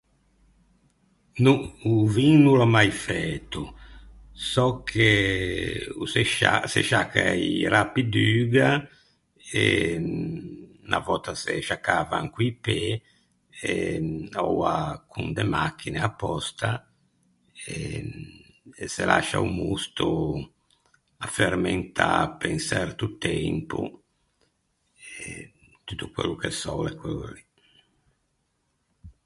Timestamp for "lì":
27.35-27.43